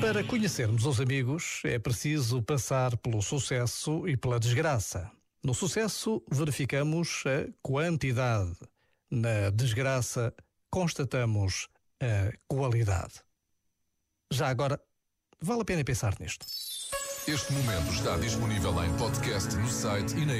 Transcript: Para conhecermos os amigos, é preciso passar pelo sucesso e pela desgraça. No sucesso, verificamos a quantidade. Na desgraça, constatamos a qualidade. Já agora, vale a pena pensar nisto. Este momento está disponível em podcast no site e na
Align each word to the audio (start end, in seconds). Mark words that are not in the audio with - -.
Para 0.00 0.22
conhecermos 0.22 0.84
os 0.84 1.00
amigos, 1.00 1.62
é 1.64 1.78
preciso 1.78 2.42
passar 2.42 2.96
pelo 2.98 3.22
sucesso 3.22 4.06
e 4.06 4.16
pela 4.16 4.38
desgraça. 4.38 5.10
No 5.42 5.54
sucesso, 5.54 6.22
verificamos 6.30 7.24
a 7.26 7.50
quantidade. 7.62 8.56
Na 9.10 9.50
desgraça, 9.50 10.34
constatamos 10.70 11.68
a 12.00 12.32
qualidade. 12.46 13.14
Já 14.30 14.48
agora, 14.48 14.80
vale 15.40 15.62
a 15.62 15.64
pena 15.64 15.84
pensar 15.84 16.14
nisto. 16.20 16.46
Este 17.26 17.52
momento 17.52 17.92
está 17.92 18.16
disponível 18.18 18.84
em 18.84 18.96
podcast 18.96 19.56
no 19.56 19.68
site 19.68 20.16
e 20.16 20.26
na 20.26 20.36